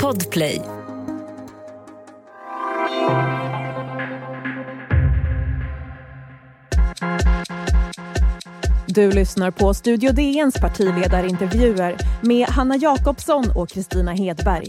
[0.00, 0.62] Podplay.
[8.86, 14.66] Du lyssnar på Studio DNs partiledarintervjuer med Hanna Jakobsson och Kristina Hedberg.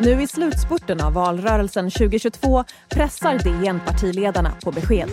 [0.00, 5.08] Nu i slutspurten av valrörelsen 2022 pressar DN partiledarna på besked.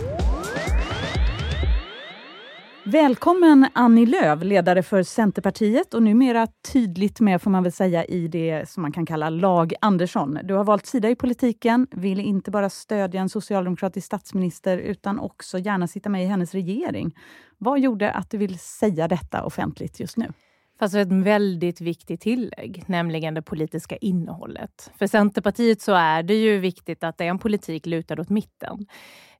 [2.88, 8.28] Välkommen Annie Lööf, ledare för Centerpartiet och numera tydligt med, får man väl säga, i
[8.28, 10.38] det som man kan kalla lag Andersson.
[10.44, 15.58] Du har valt sida i politiken, vill inte bara stödja en socialdemokratisk statsminister utan också
[15.58, 17.14] gärna sitta med i hennes regering.
[17.58, 20.32] Vad gjorde att du vill säga detta offentligt just nu?
[20.78, 24.90] Fast ett väldigt viktigt tillägg, nämligen det politiska innehållet.
[24.98, 28.86] För Centerpartiet så är det ju viktigt att det är en politik lutad åt mitten.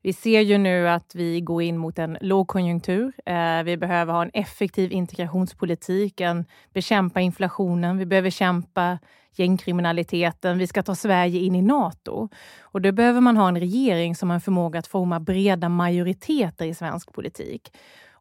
[0.07, 3.13] Vi ser ju nu att vi går in mot en lågkonjunktur.
[3.27, 7.99] Eh, vi behöver ha en effektiv integrationspolitik, en bekämpa inflationen.
[7.99, 8.99] Vi behöver kämpa
[9.37, 10.59] gängkriminaliteten.
[10.59, 12.29] Vi ska ta Sverige in i Nato.
[12.61, 16.67] Och då behöver man ha en regering som har en förmåga att forma breda majoriteter
[16.67, 17.73] i svensk politik.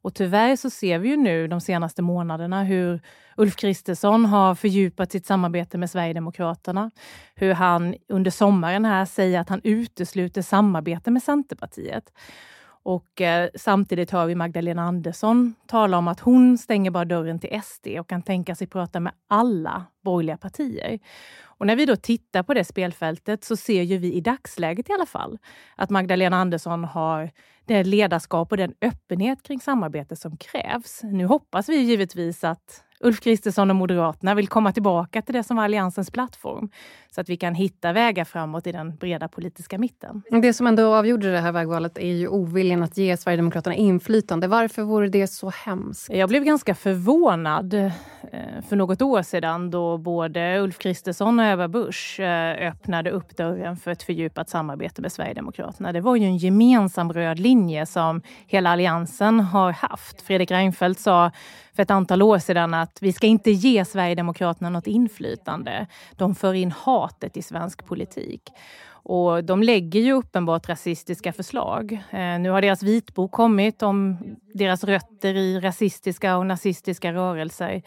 [0.06, 3.02] Och tyvärr så ser vi ju nu de senaste månaderna hur
[3.38, 6.92] Ulf Kristersson har fördjupat sitt samarbete med Sverigedemokraterna.
[7.36, 12.14] Hur han under sommaren här säger att han utesluter samarbete med Centerpartiet.
[12.84, 17.62] Och eh, samtidigt hör vi Magdalena Andersson tala om att hon stänger bara dörren till
[17.64, 21.00] SD och kan tänka sig prata med alla borgerliga partier.
[21.58, 24.94] Och när vi då tittar på det spelfältet så ser ju vi i dagsläget i
[24.94, 25.38] alla fall
[25.76, 27.32] att Magdalena Andersson har
[27.66, 31.00] det ledarskap och den öppenhet kring samarbete som krävs.
[31.04, 35.58] Nu hoppas vi givetvis att Ulf Kristersson och Moderaterna vill komma tillbaka till det som
[35.58, 36.70] var Alliansens plattform
[37.12, 40.22] så att vi kan hitta vägar framåt i den breda politiska mitten.
[40.42, 44.48] Det som ändå avgjorde det här vägvalet är ju oviljan att ge Sverigedemokraterna inflytande.
[44.48, 46.10] Varför vore det så hemskt?
[46.10, 47.92] Jag blev ganska förvånad
[48.32, 53.38] Eh, för något år sedan då både Ulf Kristersson och Ebba Busch eh, öppnade upp
[53.38, 55.92] dörren för ett fördjupat samarbete med Sverigedemokraterna.
[55.92, 60.22] Det var ju en gemensam röd linje som hela Alliansen har haft.
[60.22, 61.32] Fredrik Reinfeldt sa
[61.76, 65.88] för ett antal år sedan att vi ska inte ge Sverigedemokraterna något inflytande.
[66.16, 68.52] De för in hatet i svensk politik.
[69.08, 71.92] Och de lägger ju uppenbart rasistiska förslag.
[71.92, 74.18] Eh, nu har deras vitbok kommit om
[74.54, 77.82] deras rötter i rasistiska och nazistiska rörelser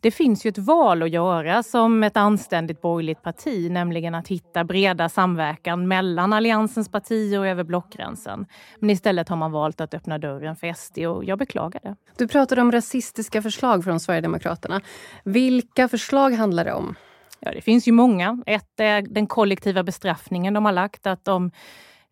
[0.00, 4.64] det finns ju ett val att göra som ett anständigt borgerligt parti, nämligen att hitta
[4.64, 8.46] breda samverkan mellan Alliansens partier och över blockgränsen.
[8.78, 11.96] Men istället har man valt att öppna dörren för SD och jag beklagar det.
[12.16, 14.80] Du pratade om rasistiska förslag från Sverigedemokraterna.
[15.24, 16.94] Vilka förslag handlar det om?
[17.40, 18.42] Ja, det finns ju många.
[18.46, 21.50] Ett är den kollektiva bestraffningen de har lagt, att om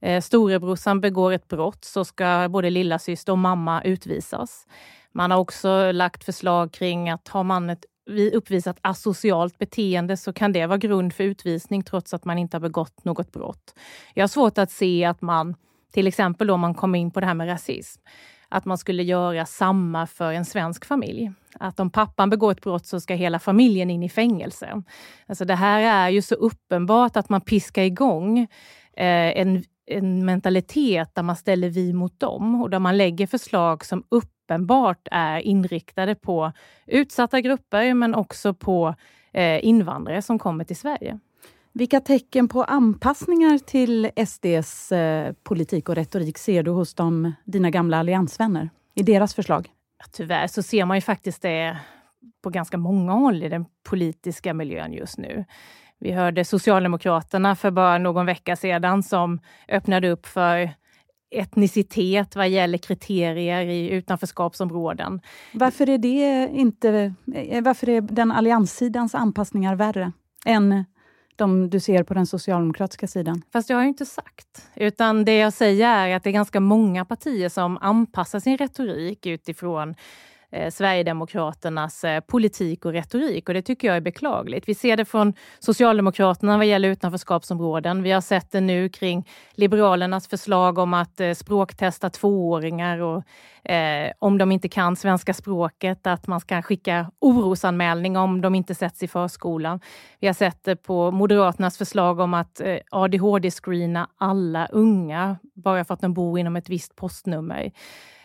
[0.00, 4.66] eh, storebrorsan begår ett brott så ska både lilla syster och mamma utvisas.
[5.16, 7.84] Man har också lagt förslag kring att har man ett
[8.32, 12.60] uppvisat asocialt beteende så kan det vara grund för utvisning trots att man inte har
[12.60, 13.74] begått något brott.
[14.14, 15.54] Jag har svårt att se att man,
[15.92, 18.02] till exempel om man kommer in på det här med rasism,
[18.48, 21.32] att man skulle göra samma för en svensk familj.
[21.60, 24.82] Att om pappan begår ett brott så ska hela familjen in i fängelse.
[25.26, 28.38] Alltså det här är ju så uppenbart att man piskar igång
[28.96, 33.84] eh, en, en mentalitet där man ställer vi mot dem och där man lägger förslag
[33.84, 36.52] som upp uppenbart är inriktade på
[36.86, 38.94] utsatta grupper men också på
[39.32, 41.18] eh, invandrare som kommer till Sverige.
[41.72, 47.70] Vilka tecken på anpassningar till SDs eh, politik och retorik ser du hos de, dina
[47.70, 49.68] gamla alliansvänner i deras förslag?
[50.12, 51.78] Tyvärr så ser man ju faktiskt det
[52.42, 55.44] på ganska många håll i den politiska miljön just nu.
[55.98, 60.70] Vi hörde Socialdemokraterna för bara någon vecka sedan som öppnade upp för
[61.30, 65.20] etnicitet vad gäller kriterier i utanförskapsområden.
[65.52, 70.12] Varför är, det inte, eh, varför är den allianssidans anpassningar värre
[70.44, 70.84] än
[71.36, 73.42] de du ser på den socialdemokratiska sidan?
[73.52, 74.70] Fast jag har ju inte sagt.
[74.74, 79.26] Utan det jag säger är att det är ganska många partier som anpassar sin retorik
[79.26, 79.94] utifrån
[80.52, 84.68] eh, Sverigedemokraternas eh, politik och retorik och det tycker jag är beklagligt.
[84.68, 88.02] Vi ser det från Socialdemokraterna vad gäller utanförskapsområden.
[88.02, 93.22] Vi har sett det nu kring Liberalernas förslag om att eh, språktesta tvååringar och
[93.70, 98.74] eh, om de inte kan svenska språket, att man ska skicka orosanmälning om de inte
[98.74, 99.80] sätts i förskolan.
[100.20, 105.94] Vi har sett det på Moderaternas förslag om att eh, ADHD-screena alla unga bara för
[105.94, 107.72] att de bor inom ett visst postnummer.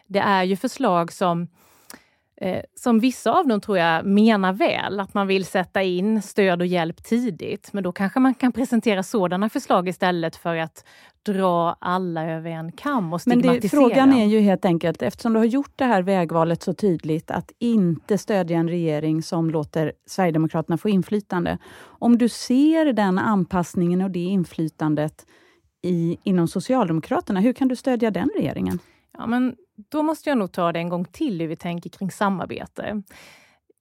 [0.07, 1.48] Det är ju förslag som
[2.42, 6.62] eh, som vissa av dem tror jag menar väl, att man vill sätta in stöd
[6.62, 7.74] och hjälp tidigt.
[7.74, 10.86] Men då kanske man kan presentera sådana förslag istället för att
[11.26, 13.52] dra alla över en kam och stigmatisera.
[13.52, 16.74] Men det, frågan är ju helt enkelt, eftersom du har gjort det här vägvalet så
[16.74, 21.58] tydligt, att inte stödja en regering som låter Sverigedemokraterna få inflytande.
[21.84, 25.26] Om du ser den anpassningen och det inflytandet
[25.82, 28.80] i, inom Socialdemokraterna, hur kan du stödja den regeringen?
[29.18, 29.56] Ja, men
[29.89, 33.04] då måste jag nog ta det en gång till hur vi tänker kring samarbete.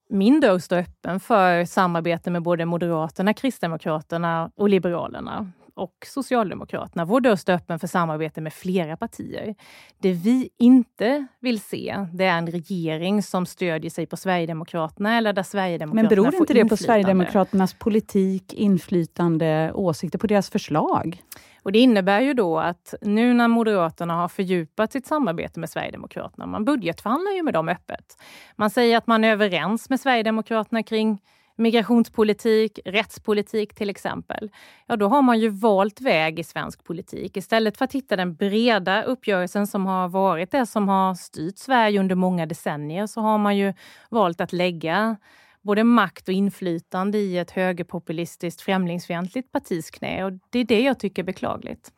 [0.09, 7.05] Min dörr står öppen för samarbete med både Moderaterna, Kristdemokraterna och Liberalerna och Socialdemokraterna.
[7.05, 9.55] Vår dörr står öppen för samarbete med flera partier.
[9.99, 15.33] Det vi inte vill se, det är en regering som stödjer sig på Sverigedemokraterna eller
[15.33, 21.23] där Sverigedemokraterna Men beror inte det på Sverigedemokraternas politik, inflytande, åsikter på deras förslag?
[21.63, 26.47] Och Det innebär ju då att nu när Moderaterna har fördjupat sitt samarbete med Sverigedemokraterna,
[26.47, 28.17] man budgetförhandlar ju med dem öppet.
[28.57, 31.21] Man säger att man är överens med Sverigedemokraterna kring
[31.61, 34.51] migrationspolitik, rättspolitik till exempel,
[34.87, 37.37] ja då har man ju valt väg i svensk politik.
[37.37, 42.01] Istället för att hitta den breda uppgörelsen som har varit det som har styrt Sverige
[42.01, 43.75] under många decennier så har man ju
[44.11, 45.17] valt att lägga
[45.63, 50.25] både makt och inflytande i ett högerpopulistiskt främlingsfientligt partis knä.
[50.25, 51.93] Och det är det jag tycker är beklagligt.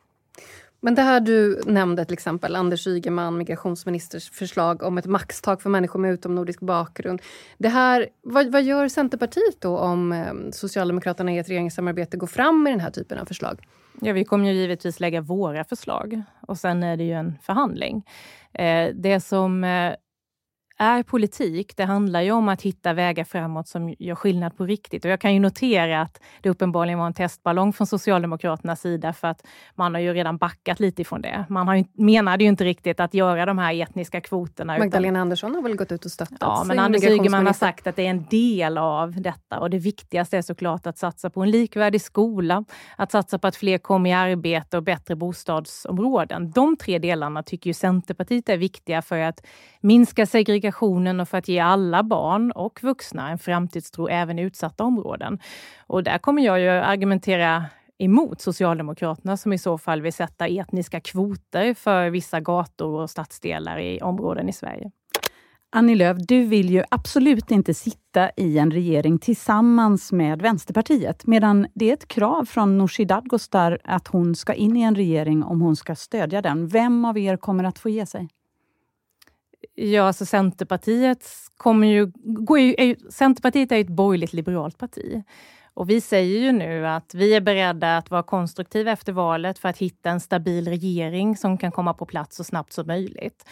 [0.85, 5.69] Men det här du nämnde, till exempel Anders Ygeman, migrationsministers förslag om ett maxtak för
[5.69, 7.21] människor med utomnordisk bakgrund.
[7.57, 12.63] Det här, vad, vad gör Centerpartiet då om eh, Socialdemokraterna i ett regeringssamarbete går fram
[12.63, 13.61] med den här typen av förslag?
[14.01, 18.03] Ja, vi kommer ju givetvis lägga våra förslag och sen är det ju en förhandling.
[18.53, 19.93] Eh, det som eh,
[20.77, 21.77] är politik.
[21.77, 25.05] Det handlar ju om att hitta vägar framåt som gör skillnad på riktigt.
[25.05, 29.27] Och jag kan ju notera att det uppenbarligen var en testballong från Socialdemokraternas sida för
[29.27, 31.45] att man har ju redan backat lite ifrån det.
[31.49, 34.77] Man har ju, menade ju inte riktigt att göra de här etniska kvoterna.
[34.77, 37.87] Magdalena utan, Andersson har väl gått ut och stöttat Ja, men Anders Ygeman har sagt
[37.87, 41.41] att det är en del av detta och det viktigaste är såklart att satsa på
[41.41, 42.65] en likvärdig skola,
[42.97, 46.51] att satsa på att fler kommer i arbete och bättre bostadsområden.
[46.51, 49.41] De tre delarna tycker ju Centerpartiet är viktiga för att
[49.83, 54.83] minska segregationen och för att ge alla barn och vuxna en framtidstro även i utsatta
[54.83, 55.39] områden.
[55.87, 57.65] Och där kommer jag ju argumentera
[57.97, 63.79] emot Socialdemokraterna som i så fall vill sätta etniska kvoter för vissa gator och stadsdelar
[63.79, 64.91] i områden i Sverige.
[65.75, 71.67] Annie Lööf, du vill ju absolut inte sitta i en regering tillsammans med Vänsterpartiet, medan
[71.73, 75.61] det är ett krav från Nooshi Dadgostar att hon ska in i en regering om
[75.61, 76.67] hon ska stödja den.
[76.67, 78.29] Vem av er kommer att få ge sig?
[79.75, 82.11] Ja, alltså Centerpartiet kommer ju...
[82.23, 85.23] Går ju är, Centerpartiet är ett borgerligt liberalt parti.
[85.73, 89.69] Och vi säger ju nu att vi är beredda att vara konstruktiva efter valet för
[89.69, 93.45] att hitta en stabil regering som kan komma på plats så snabbt som möjligt.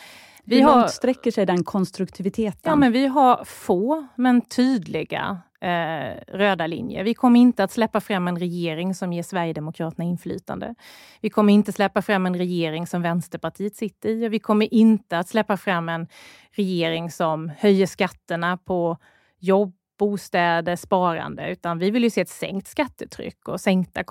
[0.44, 2.60] Vi Hur långt sträcker sig den konstruktiviteten?
[2.64, 7.04] Ja, men vi har få men tydliga eh, röda linje.
[7.04, 10.76] Vi kommer inte att släppa fram en regering som ger Sverigedemokraterna inflytande.
[11.22, 15.18] Vi kommer inte släppa fram en regering som Vänsterpartiet sitter i och vi kommer inte
[15.18, 16.08] att släppa fram en
[16.52, 18.98] regering som höjer skatterna på
[19.40, 24.04] jobb bostäder, sparande, utan vi vill ju se ett sänkt skattetryck och sänkta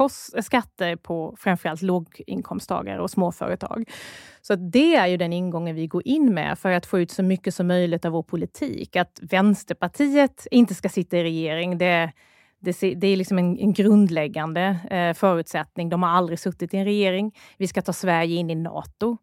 [0.42, 3.90] skatter på framförallt låginkomsttagare och småföretag.
[4.42, 7.22] Så det är ju den ingången vi går in med för att få ut så
[7.22, 8.96] mycket som möjligt av vår politik.
[8.96, 12.12] Att Vänsterpartiet inte ska sitta i regering, det
[12.62, 15.88] det, det, är liksom en, en grundläggande eh, förutsättning.
[15.88, 17.32] De har aldrig suttit i en regering.
[17.58, 19.16] Vi ska ta Sverige in i Nato.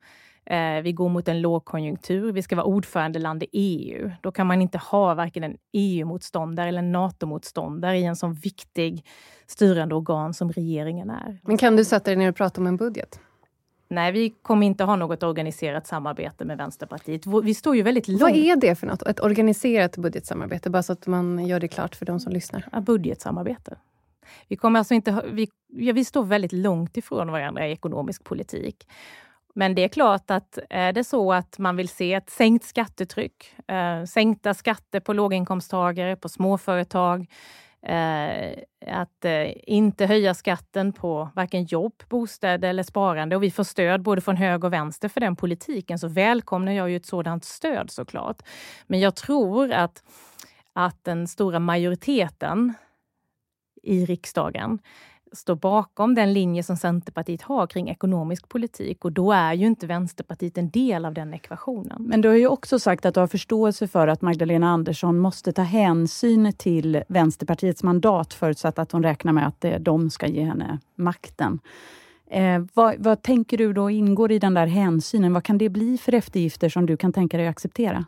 [0.50, 2.32] Eh, vi går mot en lågkonjunktur.
[2.32, 4.12] Vi ska vara ordförandeland i EU.
[4.22, 9.06] Då kan man inte ha varken en EU-motståndare eller en NATO-motståndare i en så viktig
[9.48, 11.40] styrande organ som regeringen är.
[11.44, 13.20] Men kan du sätta dig ner och prata om en budget?
[13.90, 17.22] Nej, vi kommer inte ha något organiserat samarbete med Vänsterpartiet.
[17.44, 18.22] Vi står ju väldigt långt.
[18.22, 19.02] Vad är det för något?
[19.02, 20.70] Ett organiserat budgetsamarbete?
[20.70, 22.66] Bara så att man gör det klart för de som lyssnar.
[22.72, 23.78] Ja, budgetsamarbete.
[24.48, 28.88] Vi, kommer alltså inte, vi, ja, vi står väldigt långt ifrån varandra i ekonomisk politik.
[29.58, 33.54] Men det är klart att är det så att man vill se ett sänkt skattetryck,
[33.68, 37.26] eh, sänkta skatter på låginkomsttagare, på småföretag,
[37.82, 38.52] eh,
[38.88, 44.02] att eh, inte höja skatten på varken jobb, bostäder eller sparande och vi får stöd
[44.02, 47.92] både från höger och vänster för den politiken så välkomnar jag ju ett sådant stöd
[47.92, 48.42] såklart.
[48.88, 50.04] Men jag tror att,
[50.74, 52.74] att den stora majoriteten
[53.84, 54.80] i riksdagen
[55.32, 59.88] står bakom den linje som Centerpartiet har kring ekonomisk politik och då är ju inte
[59.88, 62.04] Vänsterpartiet en del av den ekvationen.
[62.04, 65.54] Men du har ju också sagt att du har förståelse för att Magdalena Andersson måste
[65.54, 70.80] ta hänsyn till Vänsterpartiets mandat förutsatt att hon räknar med att de ska ge henne
[70.96, 71.60] makten.
[72.30, 75.34] Eh, vad, vad tänker du då ingår i den där hänsynen?
[75.34, 78.06] Vad kan det bli för eftergifter som du kan tänka dig att acceptera?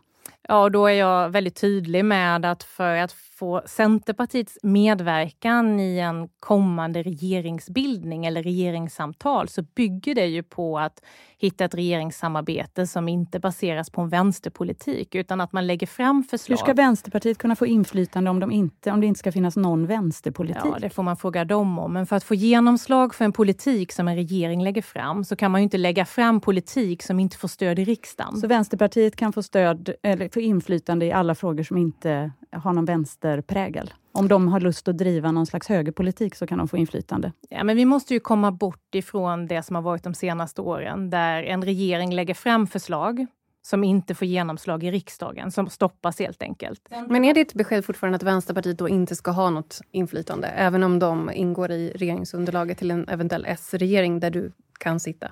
[0.50, 6.28] Ja, då är jag väldigt tydlig med att för att få Centerpartiets medverkan i en
[6.40, 11.02] kommande regeringsbildning eller regeringssamtal så bygger det ju på att
[11.38, 16.56] hitta ett regeringssamarbete som inte baseras på en vänsterpolitik utan att man lägger fram förslag.
[16.56, 19.86] Hur ska Vänsterpartiet kunna få inflytande om, de inte, om det inte ska finnas någon
[19.86, 20.62] vänsterpolitik?
[20.64, 21.92] Ja, det får man fråga dem om.
[21.92, 25.50] Men för att få genomslag för en politik som en regering lägger fram så kan
[25.50, 28.36] man ju inte lägga fram politik som inte får stöd i riksdagen.
[28.36, 33.90] Så Vänsterpartiet kan få stöd eller inflytande i alla frågor som inte har någon vänsterprägel?
[34.12, 37.32] Om de har lust att driva någon slags högerpolitik så kan de få inflytande.
[37.48, 41.10] Ja, men vi måste ju komma bort ifrån det som har varit de senaste åren,
[41.10, 43.26] där en regering lägger fram förslag
[43.62, 46.88] som inte får genomslag i riksdagen, som stoppas helt enkelt.
[47.08, 50.98] Men är ditt besked fortfarande att Vänsterpartiet då inte ska ha något inflytande, även om
[50.98, 55.30] de ingår i regeringsunderlaget till en eventuell S-regering där du kan sitta?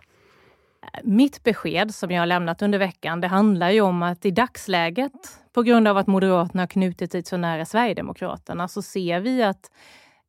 [1.02, 5.12] Mitt besked som jag har lämnat under veckan, det handlar ju om att i dagsläget,
[5.52, 9.70] på grund av att Moderaterna har knutit sig så nära Sverigedemokraterna, så ser vi att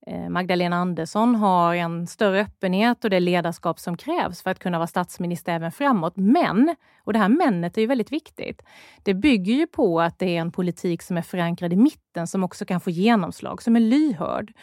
[0.08, 4.77] eh, Magdalena Andersson har en större öppenhet och det ledarskap som krävs för att kunna
[4.77, 6.13] vara statsminister även framåt.
[6.15, 8.62] Men, och det här männet är ju väldigt viktigt,
[9.03, 12.44] det bygger ju på att det är en politik som är förankrad i mitten som
[12.44, 14.53] också kan få genomslag, som är lyhörd.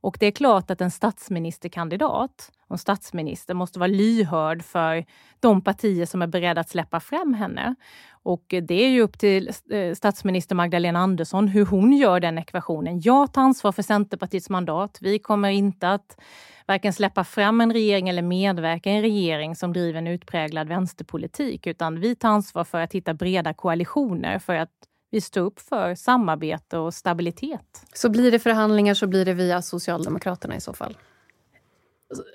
[0.00, 5.04] Och det är klart att en statsministerkandidat och en statsminister måste vara lyhörd för
[5.40, 7.74] de partier som är beredda att släppa fram henne.
[8.22, 13.00] Och det är ju upp till eh, statsminister Magdalena Andersson hur hon gör den ekvationen.
[13.00, 14.98] Jag tar ansvar för Centerpartiets mandat.
[15.00, 16.20] Vi kommer inte att
[16.66, 21.66] varken släppa fram en regering eller medverka i en regering som driver en utpräglad vänsterpolitik,
[21.66, 24.70] utan vi tar ansvar för att hitta breda koalitioner för att
[25.10, 27.82] vi står upp för samarbete och stabilitet.
[27.94, 30.96] Så blir det förhandlingar så blir det via Socialdemokraterna i så fall?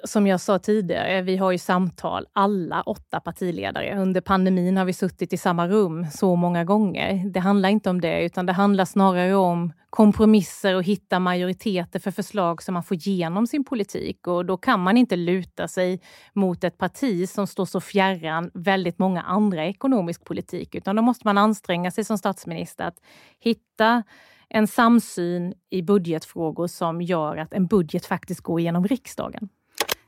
[0.04, 4.02] Som jag sa tidigare, vi har ju samtal, alla åtta partiledare.
[4.02, 7.30] Under pandemin har vi suttit i samma rum så många gånger.
[7.30, 12.12] Det handlar inte om det, utan det handlar snarare om kompromisser och hitta majoriteter för
[12.12, 14.28] förslag som man får igenom sin politik.
[14.28, 16.02] Och då kan man inte luta sig
[16.34, 21.28] mot ett parti som står så fjärran väldigt många andra ekonomisk politik, utan då måste
[21.28, 22.98] man anstränga sig som statsminister att
[23.40, 24.04] hitta
[24.50, 29.50] en samsyn i budgetfrågor som gör att en budget faktiskt går igenom riksdagen.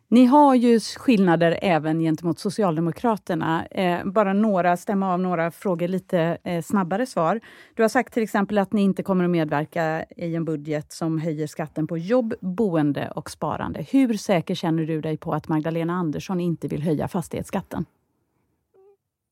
[0.09, 3.65] Ni har ju skillnader även gentemot Socialdemokraterna.
[3.65, 7.39] Eh, bara några, stämma av några frågor, lite eh, snabbare svar.
[7.73, 11.19] Du har sagt till exempel att ni inte kommer att medverka i en budget som
[11.19, 13.85] höjer skatten på jobb, boende och sparande.
[13.91, 17.85] Hur säker känner du dig på att Magdalena Andersson inte vill höja fastighetsskatten?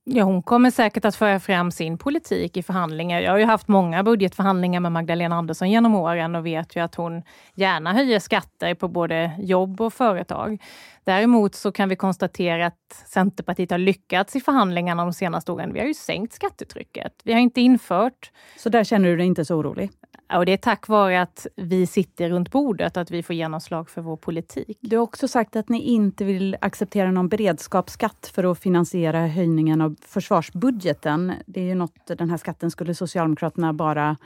[0.07, 3.19] Ja, hon kommer säkert att föra fram sin politik i förhandlingar.
[3.21, 6.95] Jag har ju haft många budgetförhandlingar med Magdalena Andersson genom åren och vet ju att
[6.95, 7.24] hon
[7.55, 10.62] gärna höjer skatter på både jobb och företag.
[11.03, 15.74] Däremot så kan vi konstatera att Centerpartiet har lyckats i förhandlingarna de senaste åren.
[15.74, 17.13] Vi har ju sänkt skattetrycket.
[17.24, 18.31] Vi har inte infört...
[18.57, 19.91] Så där känner du dig inte så orolig?
[20.34, 24.01] Och det är tack vare att vi sitter runt bordet, att vi får genomslag för
[24.01, 24.77] vår politik.
[24.82, 29.82] Du har också sagt att ni inte vill acceptera någon beredskapsskatt för att finansiera höjningen
[29.82, 31.34] av försvarsbudgeten.
[31.46, 34.17] Det är ju något, den här skatten skulle Socialdemokraterna bara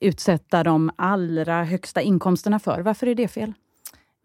[0.00, 2.80] utsätta de allra högsta inkomsterna för.
[2.80, 3.52] Varför är det fel?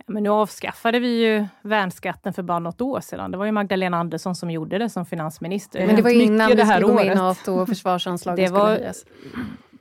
[0.08, 3.32] Men nu avskaffade vi ju värnskatten för bara något år sedan.
[3.32, 5.88] Det var ju Magdalena Andersson som gjorde det som finansminister.
[5.88, 9.06] Men det var innan vi skulle gå med i Nato och försvarsanslagen skulle höjas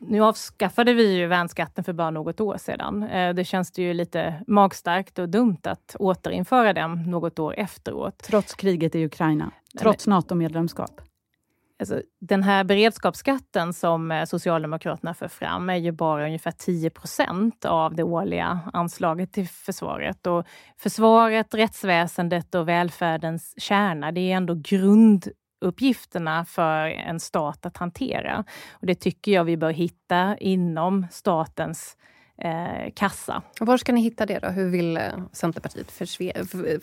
[0.01, 3.03] nu avskaffade vi ju värnskatten för bara något år sedan.
[3.03, 8.19] Eh, det känns det ju lite magstarkt och dumt att återinföra den något år efteråt.
[8.19, 9.51] Trots kriget i Ukraina?
[9.79, 11.01] Trots NATO-medlemskap?
[11.81, 17.65] Alltså, den här beredskapsskatten som eh, Socialdemokraterna för fram är ju bara ungefär 10 procent
[17.65, 20.27] av det årliga anslaget till försvaret.
[20.27, 25.29] Och försvaret, rättsväsendet och välfärdens kärna, det är ändå grund
[25.61, 28.45] uppgifterna för en stat att hantera.
[28.71, 31.97] Och Det tycker jag vi bör hitta inom statens
[32.39, 33.43] eh, kassa.
[33.61, 34.49] Och var ska ni hitta det då?
[34.49, 35.03] Hur vill eh,
[35.33, 35.91] Centerpartiet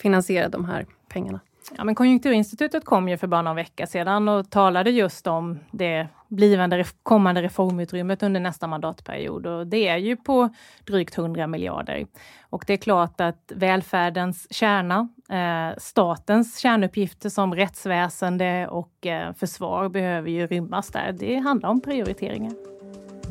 [0.01, 1.39] finansiera de här pengarna?
[1.75, 6.07] Ja, men Konjunkturinstitutet kom ju för bara någon vecka sedan och talade just om det
[6.27, 10.49] blivande kommande reformutrymmet under nästa mandatperiod och det är ju på
[10.85, 12.07] drygt 100 miljarder.
[12.49, 19.89] Och det är klart att välfärdens kärna, eh, statens kärnuppgifter som rättsväsende och eh, försvar
[19.89, 21.15] behöver ju rymmas där.
[21.19, 22.76] Det handlar om prioriteringar.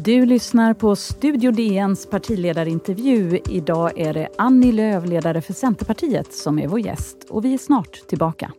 [0.04, 3.40] Du lyssnar på Studio DNs partiledarintervju.
[3.48, 7.58] Idag är det Annie Lööf, ledare för Centerpartiet, som är vår gäst och vi är
[7.58, 8.52] snart tillbaka.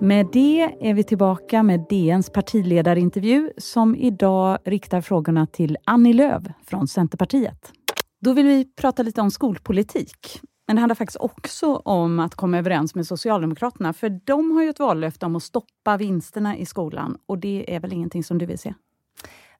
[0.00, 6.42] Med det är vi tillbaka med DNs partiledarintervju som idag riktar frågorna till Annie Lööf
[6.66, 7.72] från Centerpartiet.
[8.20, 10.40] Då vill vi prata lite om skolpolitik.
[10.68, 14.70] Men det handlar faktiskt också om att komma överens med Socialdemokraterna, för de har ju
[14.70, 18.46] ett vallöfte om att stoppa vinsterna i skolan och det är väl ingenting som du
[18.46, 18.74] vill se?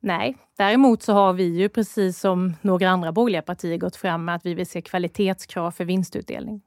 [0.00, 4.34] Nej, däremot så har vi ju precis som några andra borgerliga partier gått fram med
[4.34, 6.62] att vi vill se kvalitetskrav för vinstutdelning.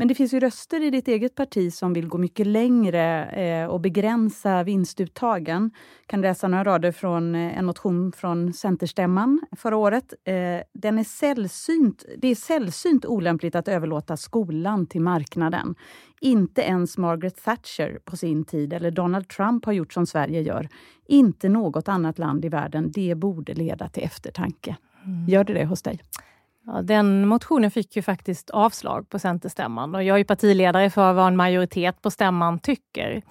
[0.00, 3.66] Men det finns ju röster i ditt eget parti som vill gå mycket längre eh,
[3.66, 5.70] och begränsa vinstuttagen.
[6.00, 10.14] Jag kan läsa några rader från eh, en motion från Centerstämman förra året.
[10.24, 10.34] Eh,
[10.74, 15.74] den är sällsynt, det är sällsynt olämpligt att överlåta skolan till marknaden.
[16.20, 20.68] Inte ens Margaret Thatcher på sin tid eller Donald Trump har gjort som Sverige gör.
[21.06, 22.92] Inte något annat land i världen.
[22.92, 24.76] Det borde leda till eftertanke.
[25.04, 25.28] Mm.
[25.28, 26.00] Gör det det hos dig?
[26.72, 31.26] Ja, den motionen fick ju faktiskt avslag på Centerstämman och jag är partiledare för vad
[31.26, 33.22] en majoritet på stämman tycker.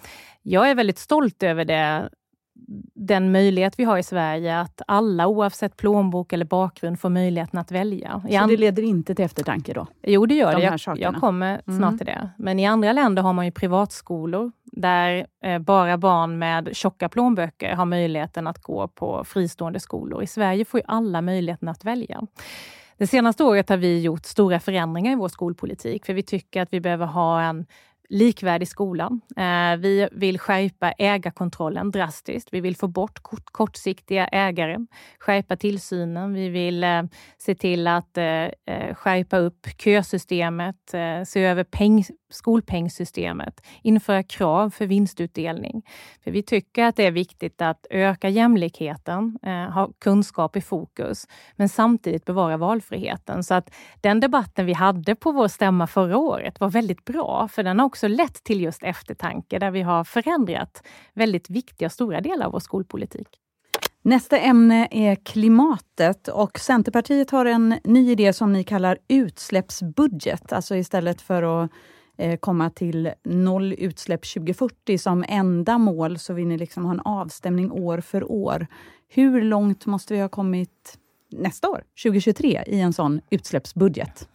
[0.42, 2.10] Jag är väldigt stolt över det,
[2.96, 7.72] den möjlighet vi har i Sverige att alla oavsett plånbok eller bakgrund får möjligheten att
[7.72, 8.22] välja.
[8.32, 9.88] Så det leder inte till eftertanke då?
[10.04, 10.78] Jo, det gör de det.
[10.86, 11.98] Jag, jag, kommer snart mm.
[11.98, 12.30] till det.
[12.38, 17.76] Men i andra länder har man ju privatskolor där eh, bara barn med tjocka plånböcker
[17.76, 20.24] har möjligheten att gå på fristående skolor.
[20.24, 22.22] I Sverige får ju alla möjligheten att välja.
[22.98, 26.74] Det senaste året har vi gjort stora förändringar i vår skolpolitik, för vi tycker att
[26.74, 27.66] vi behöver ha en
[28.10, 29.12] likvärdig skola.
[29.38, 32.50] Eh, vi vill skärpa ägarkontrollen drastiskt.
[32.52, 33.20] Vi vill få bort
[33.52, 34.78] kortsiktiga ägare,
[35.20, 36.34] skärpa tillsynen.
[36.34, 37.04] Vi vill eh,
[37.38, 40.76] se till att eh, skärpa upp kösystemet,
[41.26, 45.86] se över peng, skolpengssystemet, införa krav för vinstutdelning.
[46.24, 51.28] För vi tycker att det är viktigt att öka jämlikheten, eh, ha kunskap i fokus,
[51.56, 53.44] men samtidigt bevara valfriheten.
[53.44, 57.64] Så att den debatten vi hade på vår stämma förra året var väldigt bra, för
[57.64, 62.22] den har också lett till just eftertanke där vi har förändrat väldigt viktiga och stora
[62.22, 63.28] delar av vår skolpolitik.
[64.08, 70.54] Nästa ämne är klimatet och Centerpartiet har en ny idé som ni kallar utsläppsbudget.
[70.54, 71.72] Alltså istället för att
[72.18, 77.00] Eh, komma till noll utsläpp 2040 som enda mål så vill ni liksom ha en
[77.00, 78.68] avstämning år för år.
[79.10, 80.98] Hur långt måste vi ha kommit
[81.32, 84.28] nästa år, 2023, i en sån utsläppsbudget?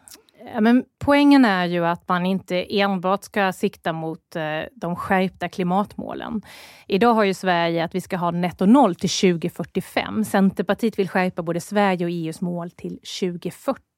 [0.60, 6.42] men poängen är ju att man inte enbart ska sikta mot eh, de skärpta klimatmålen.
[6.88, 10.24] Idag har ju Sverige att vi ska ha netto noll till 2045.
[10.24, 13.91] Centerpartiet vill skärpa både Sverige och EUs mål till 2040.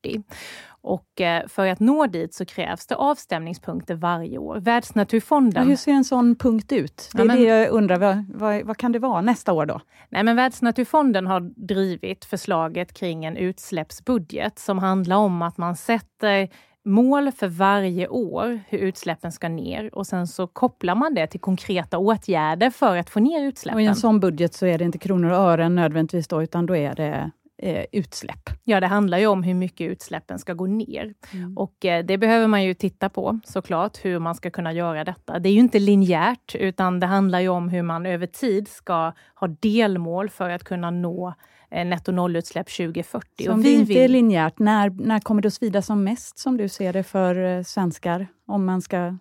[0.84, 4.56] Och eh, för att nå dit så krävs det avstämningspunkter varje år.
[4.60, 5.62] Världsnaturfonden...
[5.62, 7.10] Ja, hur ser en sån punkt ut?
[7.12, 7.98] Det är ja, men, det jag undrar.
[7.98, 9.80] Vad, vad, vad, kan det vara nästa år då?
[10.08, 16.48] Nej, men Världsnaturfonden har drivit förslaget kring en utsläppsbudget som handlar om att man sätter
[16.84, 21.40] mål för varje år hur utsläppen ska ner och sen så kopplar man det till
[21.40, 23.76] konkreta åtgärder för att få ner utsläppen.
[23.76, 26.66] Och I en sån budget så är det inte kronor och ören nödvändigtvis då, utan
[26.66, 27.30] då är det
[27.64, 28.50] eh, utsläpp.
[28.64, 31.14] Ja, det handlar ju om hur mycket utsläppen ska gå ner.
[31.32, 31.56] Mm.
[31.56, 35.38] Och eh, det behöver man ju titta på såklart, hur man ska kunna göra detta.
[35.38, 39.12] Det är ju inte linjärt, utan det handlar ju om hur man över tid ska
[39.34, 41.34] ha delmål för att kunna nå
[41.70, 43.44] eh, netto nollutsläpp 2040.
[43.44, 44.02] Så om det inte vill...
[44.02, 47.44] är linjärt, när, när kommer det att svida som mest, som du ser det, för
[47.44, 49.16] eh, svenskar, om man ska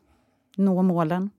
[0.58, 1.29] nå målen?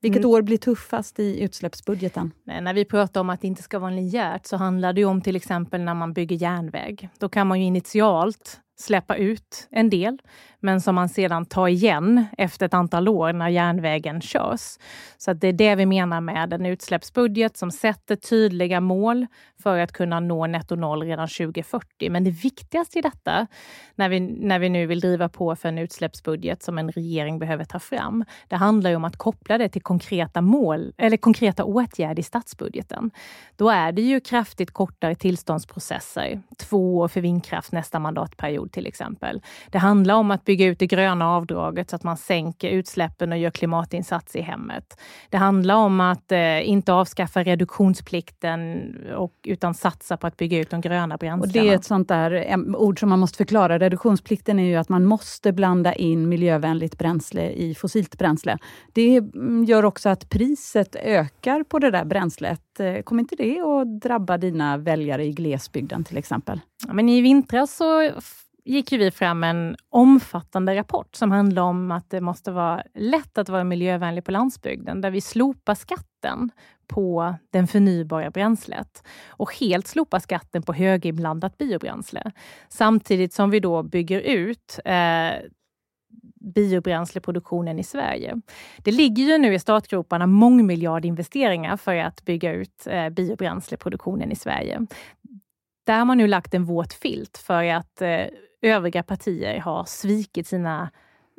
[0.00, 0.30] Vilket mm.
[0.30, 2.32] år blir tuffast i utsläppsbudgeten?
[2.44, 5.36] När vi pratar om att det inte ska vara linjärt så handlar det om till
[5.36, 7.08] exempel när man bygger järnväg.
[7.18, 10.18] Då kan man ju initialt släppa ut en del,
[10.60, 14.78] men som man sedan tar igen efter ett antal år när järnvägen körs.
[15.18, 19.26] Så det är det vi menar med en utsläppsbudget som sätter tydliga mål
[19.62, 22.10] för att kunna nå netto noll redan 2040.
[22.10, 23.46] Men det viktigaste i detta,
[23.94, 27.64] när vi, när vi nu vill driva på för en utsläppsbudget som en regering behöver
[27.64, 32.20] ta fram, det handlar ju om att koppla det till konkreta mål eller konkreta åtgärder
[32.20, 33.10] i statsbudgeten.
[33.56, 39.40] Då är det ju kraftigt kortare tillståndsprocesser, två år för vindkraft nästa mandatperiod till exempel.
[39.70, 43.38] Det handlar om att bygga ut det gröna avdraget så att man sänker utsläppen och
[43.38, 45.00] gör klimatinsats i hemmet.
[45.30, 50.70] Det handlar om att eh, inte avskaffa reduktionsplikten och, utan satsa på att bygga ut
[50.70, 51.42] de gröna bränslena.
[51.42, 53.78] Och det är ett sånt där ord som man måste förklara.
[53.78, 58.58] Reduktionsplikten är ju att man måste blanda in miljövänligt bränsle i fossilt bränsle.
[58.92, 62.80] Det mm, gör också att priset ökar på det där bränslet.
[62.80, 66.60] Eh, kommer inte det att drabba dina väljare i glesbygden till exempel?
[66.86, 68.10] Ja, men I vintras så
[68.64, 72.82] gick ju vi fram med en omfattande rapport som handlar om att det måste vara
[72.94, 76.50] lätt att vara miljövänlig på landsbygden, där vi slopar skatten
[76.86, 82.32] på den förnybara bränslet och helt slopar skatten på höginblandat biobränsle.
[82.68, 85.32] Samtidigt som vi då bygger ut eh,
[86.54, 88.40] biobränsleproduktionen i Sverige.
[88.78, 94.86] Det ligger ju nu i startgroparna mångmiljardinvesteringar för att bygga ut eh, biobränsleproduktionen i Sverige.
[95.86, 98.24] Där har man nu lagt en våt filt för att eh,
[98.62, 100.90] övriga partier har svikit sina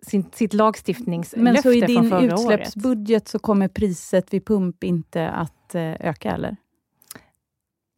[0.04, 3.28] sin, sitt lagstiftningslöfte Men så i din utsläppsbudget året.
[3.28, 6.56] så kommer priset vid pump inte att eh, öka, eller?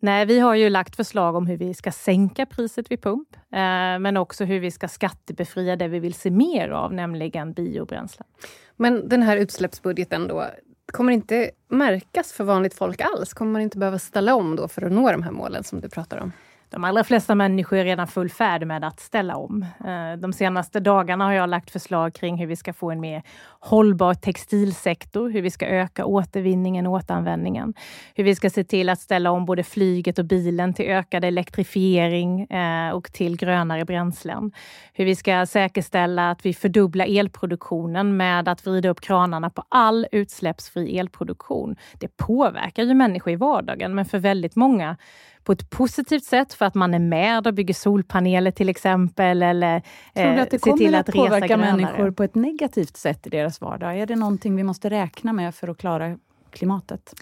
[0.01, 3.99] Nej, vi har ju lagt förslag om hur vi ska sänka priset vid pump, eh,
[3.99, 8.27] men också hur vi ska skattebefria det vi vill se mer av, nämligen biobränslen.
[8.75, 10.45] Men den här utsläppsbudgeten då,
[10.93, 13.33] kommer inte märkas för vanligt folk alls?
[13.33, 15.89] Kommer man inte behöva ställa om då för att nå de här målen som du
[15.89, 16.31] pratar om?
[16.75, 19.65] De allra flesta människor är redan full färd med att ställa om.
[19.85, 23.23] Eh, de senaste dagarna har jag lagt förslag kring hur vi ska få en mer
[23.59, 27.73] hållbar textilsektor, hur vi ska öka återvinningen och återanvändningen.
[28.15, 32.41] Hur vi ska se till att ställa om både flyget och bilen till ökad elektrifiering
[32.41, 34.51] eh, och till grönare bränslen.
[34.93, 40.07] Hur vi ska säkerställa att vi fördubblar elproduktionen med att vrida upp kranarna på all
[40.11, 41.75] utsläppsfri elproduktion.
[41.99, 44.97] Det påverkar ju människor i vardagen, men för väldigt många
[45.45, 49.43] på ett positivt sätt för att man är med och bygger solpaneler till exempel.
[49.43, 49.81] Eller
[50.13, 53.62] Tror du att det kommer att, att påverka människor på ett negativt sätt i deras
[53.62, 53.99] vardag?
[53.99, 56.17] Är det någonting vi måste räkna med för att klara
[56.49, 57.13] klimatet?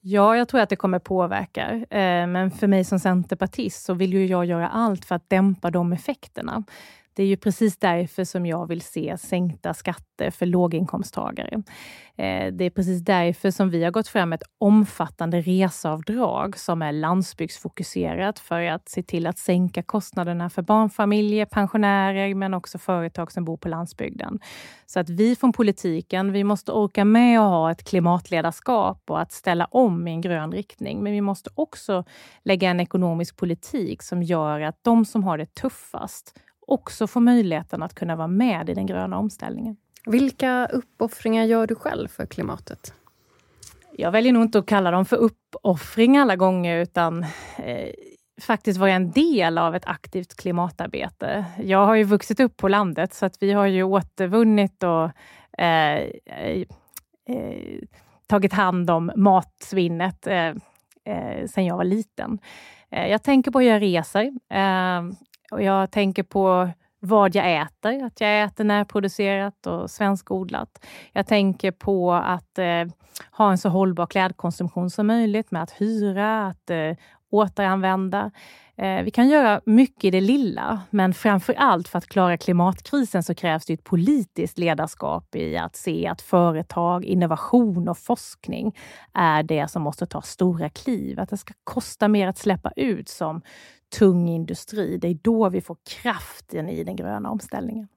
[0.00, 1.70] Ja, jag tror att det kommer påverka.
[1.70, 5.70] Eh, men för mig som centerpartist så vill ju jag göra allt för att dämpa
[5.70, 6.64] de effekterna.
[7.18, 11.62] Det är ju precis därför som jag vill se sänkta skatter för låginkomsttagare.
[12.16, 16.82] Eh, det är precis därför som vi har gått fram med ett omfattande reseavdrag som
[16.82, 23.32] är landsbygdsfokuserat för att se till att sänka kostnaderna för barnfamiljer, pensionärer men också företag
[23.32, 24.38] som bor på landsbygden.
[24.86, 29.32] Så att vi från politiken, vi måste orka med att ha ett klimatledarskap och att
[29.32, 31.02] ställa om i en grön riktning.
[31.02, 32.04] Men vi måste också
[32.42, 37.82] lägga en ekonomisk politik som gör att de som har det tuffast också får möjligheten
[37.82, 39.76] att kunna vara med i den gröna omställningen.
[40.06, 42.94] Vilka uppoffringar gör du själv för klimatet?
[43.96, 47.22] Jag väljer nog inte att kalla dem för uppoffring alla gånger, utan
[47.58, 47.90] eh,
[48.40, 51.44] faktiskt vara en del av ett aktivt klimatarbete.
[51.62, 55.04] Jag har ju vuxit upp på landet, så att vi har ju återvunnit och
[55.62, 56.64] eh, eh,
[57.28, 57.78] eh
[58.26, 60.54] tagit hand om matsvinnet eh,
[61.04, 62.38] eh, sedan jag var liten.
[62.90, 64.32] jag tänker på hur jag reser.
[65.50, 66.68] Och jag tänker på
[67.00, 70.84] vad jag äter, att jag äter närproducerat och svenskodlat.
[71.12, 72.84] Jag tänker på att eh,
[73.30, 76.92] ha en så hållbar klädkonsumtion som möjligt med att hyra, att eh,
[77.30, 78.30] återanvända.
[78.76, 83.22] Eh, vi kan göra mycket i det lilla, men framför allt för att klara klimatkrisen
[83.22, 88.76] så krävs det ett politiskt ledarskap i att se att företag, innovation och forskning
[89.14, 91.20] är det som måste ta stora kliv.
[91.20, 93.42] Att det ska kosta mer att släppa ut som
[93.98, 94.98] tung industri.
[94.98, 97.88] Det är då vi får kraften i den gröna omställningen.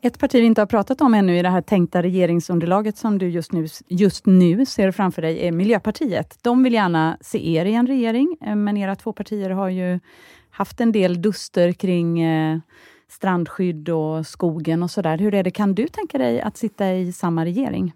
[0.00, 3.28] Ett parti vi inte har pratat om ännu i det här tänkta regeringsunderlaget som du
[3.28, 6.38] just nu, just nu ser framför dig är Miljöpartiet.
[6.42, 10.00] De vill gärna se er i en regering, eh, men era två partier har ju
[10.50, 12.58] haft en del duster kring eh,
[13.08, 15.18] strandskydd och skogen och sådär.
[15.18, 17.92] Hur är det, kan du tänka dig att sitta i samma regering?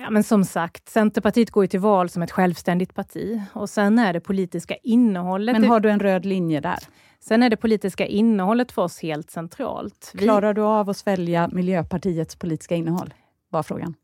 [0.00, 3.98] Ja, men som sagt, Centerpartiet går ju till val som ett självständigt parti och sen
[3.98, 5.52] är det politiska innehållet...
[5.52, 6.78] Men har du en röd linje där?
[7.20, 10.10] Sen är det politiska innehållet för oss helt centralt.
[10.14, 10.22] Vi...
[10.22, 13.14] Klarar du av att svälja Miljöpartiets politiska innehåll?
[13.48, 13.94] var frågan.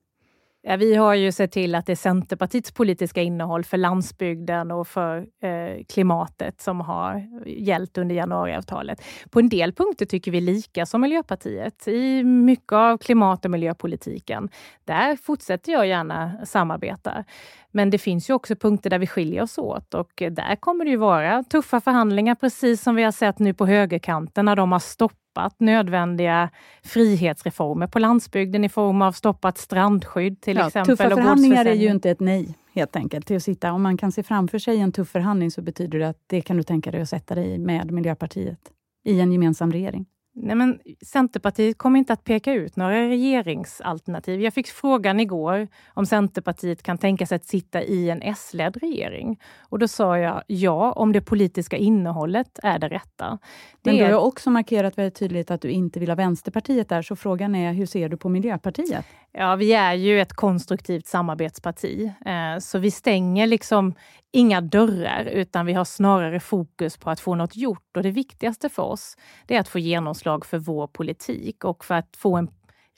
[0.65, 4.89] Ja, vi har ju sett till att det är Centerpartiets politiska innehåll för landsbygden och
[4.89, 9.03] för eh, klimatet som har gällt under januariavtalet.
[9.31, 14.49] På en del punkter tycker vi lika som Miljöpartiet i mycket av klimat och miljöpolitiken.
[14.85, 17.25] Där fortsätter jag gärna samarbeta.
[17.71, 20.91] Men det finns ju också punkter där vi skiljer oss åt och där kommer det
[20.91, 24.79] ju vara tuffa förhandlingar, precis som vi har sett nu på högerkanten när de har
[24.79, 26.51] stoppat stoppat nödvändiga
[26.83, 30.97] frihetsreformer på landsbygden i form av stoppat strandskydd till ja, exempel.
[30.97, 33.27] Tuffa förhandlingar är ju inte ett nej, helt enkelt.
[33.27, 33.73] Till att sitta.
[33.73, 36.57] Om man kan se framför sig en tuff förhandling så betyder det att det kan
[36.57, 38.59] du tänka dig att sätta dig med Miljöpartiet
[39.05, 40.07] i en gemensam regering.
[40.35, 44.41] Nej, men Centerpartiet kommer inte att peka ut några regeringsalternativ.
[44.41, 49.41] Jag fick frågan igår om Centerpartiet kan tänka sig att sitta i en S-ledd regering.
[49.61, 53.39] Och då sa jag ja, om det politiska innehållet är det rätta.
[53.83, 57.03] Det men du har också markerat väldigt tydligt att du inte vill ha Vänsterpartiet där,
[57.03, 59.07] så frågan är hur ser du på Miljöpartiet?
[59.35, 63.95] Ja, vi är ju ett konstruktivt samarbetsparti, eh, så vi stänger liksom
[64.33, 67.97] inga dörrar, utan vi har snarare fokus på att få något gjort.
[67.97, 69.17] Och det viktigaste för oss,
[69.47, 72.51] det är att få genomslag för vår politik och för att få en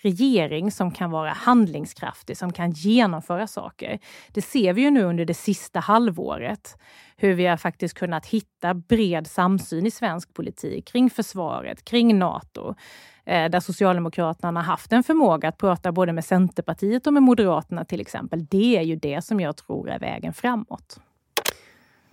[0.03, 3.99] regering som kan vara handlingskraftig, som kan genomföra saker.
[4.33, 6.77] Det ser vi ju nu under det sista halvåret,
[7.17, 12.75] hur vi har faktiskt kunnat hitta bred samsyn i svensk politik kring försvaret, kring Nato,
[13.25, 18.01] där Socialdemokraterna har haft en förmåga att prata både med Centerpartiet och med Moderaterna till
[18.01, 18.47] exempel.
[18.47, 21.01] Det är ju det som jag tror är vägen framåt.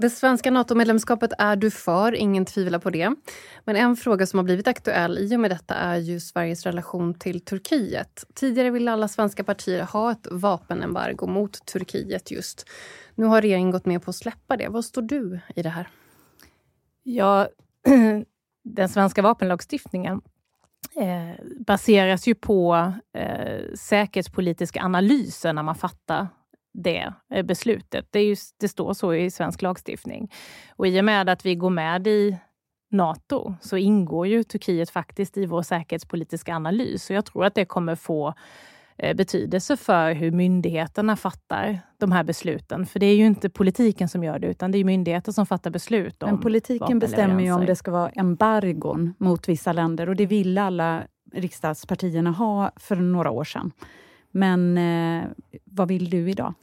[0.01, 3.15] Det svenska NATO-medlemskapet är du för, ingen tvivlar på det.
[3.65, 7.13] Men en fråga som har blivit aktuell i och med detta är ju Sveriges relation
[7.13, 8.25] till Turkiet.
[8.33, 12.69] Tidigare ville alla svenska partier ha ett vapenembargo mot Turkiet just.
[13.15, 14.67] Nu har regeringen gått med på att släppa det.
[14.69, 15.89] Vad står du i det här?
[17.03, 17.47] Ja,
[18.63, 20.21] den svenska vapenlagstiftningen
[20.95, 26.27] eh, baseras ju på eh, säkerhetspolitiska analyser när man fattar
[26.73, 28.07] det eh, beslutet.
[28.09, 30.31] Det, är just, det står så i svensk lagstiftning.
[30.75, 32.37] Och i och med att vi går med i
[32.91, 37.09] Nato så ingår ju Turkiet faktiskt i vår säkerhetspolitiska analys.
[37.09, 38.33] Och jag tror att det kommer få eh,
[39.01, 42.85] betydelse för hur myndigheterna fattar de här besluten.
[42.85, 45.71] För det är ju inte politiken som gör det, utan det är myndigheter som fattar
[45.71, 46.15] beslut.
[46.21, 50.61] Men politiken bestämmer ju om det ska vara embargon mot vissa länder och det ville
[50.61, 53.71] alla riksdagspartierna ha för några år sedan.
[54.31, 55.23] Men eh,
[55.63, 56.53] vad vill du idag?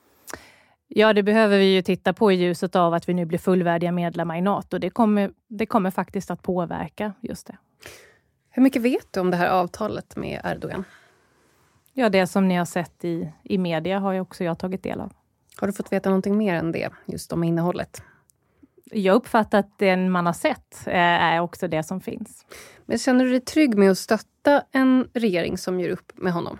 [0.88, 3.92] Ja, det behöver vi ju titta på i ljuset av att vi nu blir fullvärdiga
[3.92, 4.78] medlemmar i Nato.
[4.78, 7.56] Det kommer, det kommer faktiskt att påverka just det.
[8.50, 10.84] Hur mycket vet du om det här avtalet med Erdogan?
[12.00, 15.00] Ja, det som ni har sett i, i media har ju också jag tagit del
[15.00, 15.12] av.
[15.56, 18.02] Har du fått veta någonting mer än det, just om innehållet?
[18.84, 22.46] Jag uppfattar att det man har sett eh, är också det som finns.
[22.86, 26.58] Men känner du dig trygg med att stötta en regering som gör upp med honom?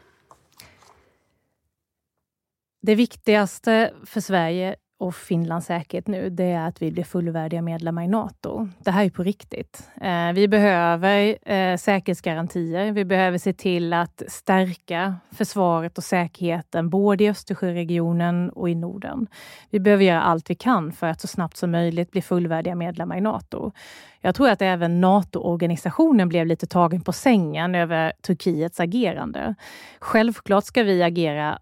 [2.83, 8.03] Det viktigaste för Sverige och Finlands säkerhet nu, det är att vi blir fullvärdiga medlemmar
[8.03, 8.69] i Nato.
[8.79, 9.89] Det här är på riktigt.
[10.01, 12.93] Eh, vi behöver eh, säkerhetsgarantier.
[12.93, 19.27] Vi behöver se till att stärka försvaret och säkerheten både i Östersjöregionen och i Norden.
[19.71, 23.17] Vi behöver göra allt vi kan för att så snabbt som möjligt bli fullvärdiga medlemmar
[23.17, 23.73] i Nato.
[24.21, 29.55] Jag tror att även NATO-organisationen blev lite tagen på sängen över Turkiets agerande.
[30.01, 31.59] Självklart ska vi agera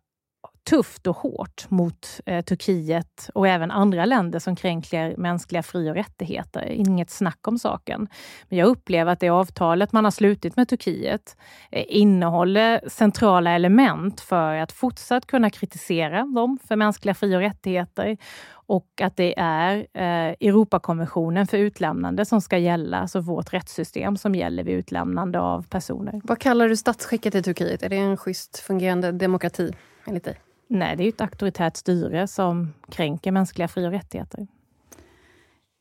[0.67, 5.95] tufft och hårt mot eh, Turkiet och även andra länder som kränker mänskliga fri och
[5.95, 6.67] rättigheter.
[6.71, 8.09] Inget snack om saken.
[8.49, 11.37] Men jag upplever att det avtalet man har slutit med Turkiet
[11.71, 18.17] eh, innehåller centrala element för att fortsatt kunna kritisera dem för mänskliga fri och rättigheter
[18.69, 24.35] och att det är eh, Europakonventionen för utlämnande som ska gälla, alltså vårt rättssystem som
[24.35, 26.21] gäller vid utlämnande av personer.
[26.25, 27.83] Vad kallar du statsskicket i Turkiet?
[27.83, 29.73] Är det en schysst fungerande demokrati
[30.07, 30.46] enligt dig?
[30.69, 34.47] Nej, det är ett auktoritärt styre som kränker mänskliga fri och rättigheter.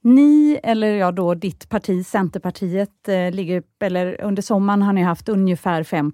[0.07, 5.29] Ni, eller ja då ditt parti, Centerpartiet, eh, ligger, eller under sommaren har ni haft
[5.29, 6.11] ungefär 5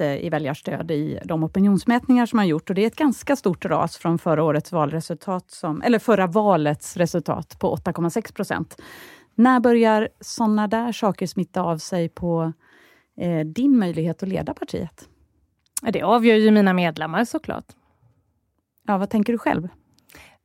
[0.00, 3.64] eh, i väljarstöd i de opinionsmätningar som har gjort och det är ett ganska stort
[3.64, 8.80] ras från förra årets valresultat, som, eller förra valets resultat på 8,6%
[9.34, 12.52] När börjar sådana där saker smitta av sig på
[13.20, 15.08] eh, din möjlighet att leda partiet?
[15.82, 17.66] Det avgör ju mina medlemmar såklart.
[18.86, 19.68] Ja, vad tänker du själv?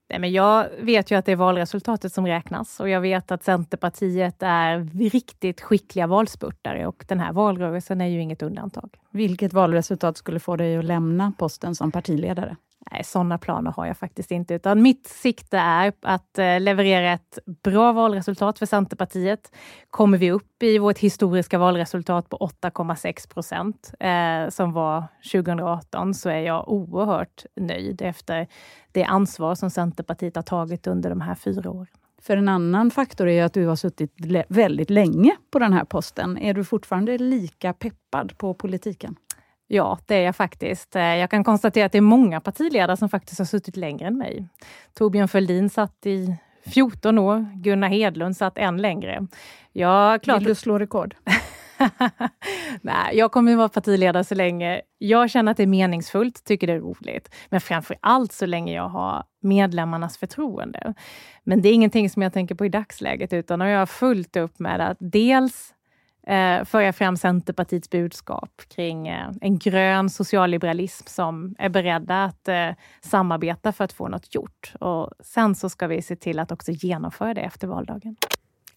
[0.09, 3.43] Nej, men jag vet ju att det är valresultatet som räknas och jag vet att
[3.43, 8.89] Centerpartiet är riktigt skickliga valspurtare och den här valrörelsen är ju inget undantag.
[9.11, 12.55] Vilket valresultat skulle få dig att lämna posten som partiledare?
[12.91, 17.39] Nej, sådana planer har jag faktiskt inte, utan mitt sikte är att eh, leverera ett
[17.63, 19.51] bra valresultat för Centerpartiet.
[19.89, 26.29] Kommer vi upp i vårt historiska valresultat på 8,6 procent, eh, som var 2018, så
[26.29, 28.47] är jag oerhört nöjd efter
[28.91, 31.87] det ansvar som Centerpartiet har tagit under de här fyra åren.
[32.21, 34.13] För en annan faktor är att du har suttit
[34.47, 36.37] väldigt länge på den här posten.
[36.37, 39.15] Är du fortfarande lika peppad på politiken?
[39.71, 40.95] Ja, det är jag faktiskt.
[40.95, 44.17] Eh, jag kan konstatera att det är många partiledare som faktiskt har suttit längre än
[44.17, 44.47] mig.
[44.93, 47.47] Torbjörn Fälldin satt i 14 år.
[47.55, 49.27] Gunnar Hedlund satt än längre.
[49.71, 50.39] Jag, klart...
[50.39, 51.15] Vill du slå rekord?
[52.81, 56.67] Nej, jag kommer att vara partiledare så länge jag känner att det är meningsfullt, tycker
[56.67, 57.35] det är roligt.
[57.49, 60.93] Men framför allt så länge jag har medlemmarnas förtroende.
[61.43, 64.59] Men det är ingenting som jag tänker på i dagsläget, utan jag har fullt upp
[64.59, 65.73] med att dels
[66.27, 72.69] eh, föra fram Centerpartiets budskap kring eh, en grön socialliberalism som är beredda att eh,
[73.01, 74.73] samarbeta för att få något gjort.
[74.79, 78.15] Och sen så ska vi se till att också genomföra det efter valdagen.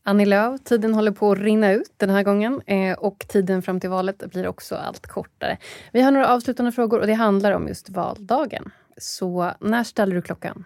[0.04, 3.80] Annie Lööf, tiden håller på att rinna ut den här gången eh, och tiden fram
[3.80, 5.58] till valet blir också allt kortare.
[5.92, 8.70] Vi har några avslutande frågor och det handlar om just valdagen.
[8.96, 10.64] Så när ställer du klockan?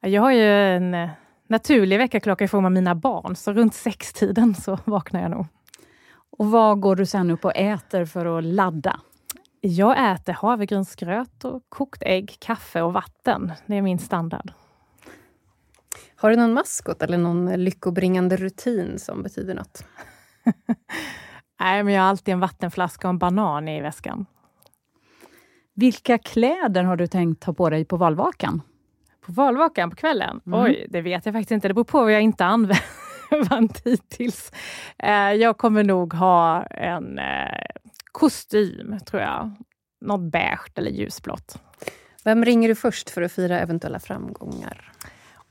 [0.00, 1.10] Jag har ju en eh,
[1.46, 5.46] naturlig väckarklocka i form av mina barn, så runt sextiden så vaknar jag nog.
[6.42, 9.00] Och vad går du sen upp och äter för att ladda?
[9.60, 13.52] Jag äter havregrynsgröt och kokt ägg, kaffe och vatten.
[13.66, 14.52] Det är min standard.
[16.16, 19.84] Har du någon maskot eller någon lyckobringande rutin som betyder något?
[21.60, 24.26] Nej, men jag har alltid en vattenflaska och en banan i väskan.
[25.74, 28.62] Vilka kläder har du tänkt ha på dig på valvakan?
[29.26, 30.40] På valvakan på kvällen?
[30.46, 30.60] Mm.
[30.60, 31.68] Oj, det vet jag faktiskt inte.
[31.68, 32.44] Det beror på vad jag inte
[33.40, 34.52] använt hittills.
[34.98, 37.64] Eh, jag kommer nog ha en eh,
[38.12, 39.52] kostym, tror jag.
[40.00, 41.62] Något beige eller ljusblått.
[42.24, 44.92] Vem ringer du först för att fira eventuella framgångar?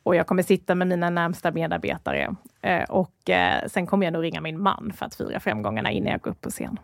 [0.03, 2.35] Och jag kommer sitta med mina närmsta medarbetare.
[2.61, 3.29] Eh, och
[3.67, 6.41] sen kommer jag nog ringa min man för att fira framgångarna innan jag går upp
[6.41, 6.79] på scen.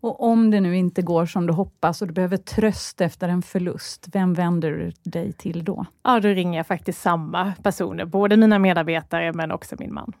[0.00, 3.42] Och om det nu inte går som du hoppas och du behöver tröst efter en
[3.42, 5.86] förlust, vem vänder du dig till då?
[6.02, 10.12] Ja, då ringer jag faktiskt samma personer, både mina medarbetare men också min man.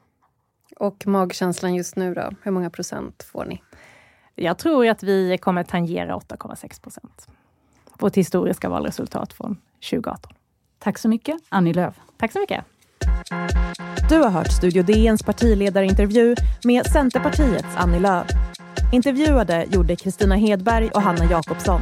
[0.76, 2.30] Och magkänslan just nu då?
[2.42, 3.62] Hur många procent får ni?
[4.34, 7.28] Jag tror att vi kommer tangera 8,6 procent.
[7.98, 9.56] Vårt historiska valresultat från
[9.90, 10.32] 2018.
[10.78, 12.00] Tack så mycket, Annie Lööf.
[12.16, 12.64] Tack så mycket.
[14.08, 16.34] Du har hört Studio DNs partiledarintervju
[16.64, 18.26] med Centerpartiets Annie Lööf.
[18.92, 21.80] Intervjuade gjorde Kristina Hedberg och Hanna Jakobsson.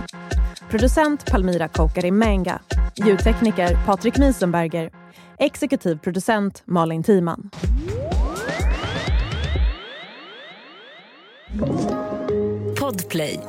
[0.70, 2.58] Producent Palmira Kokari Menga.
[2.96, 4.90] Ljudtekniker Patrik Miesenberger.
[5.38, 7.50] Exekutiv producent Malin Timan.
[12.80, 13.40] Podplay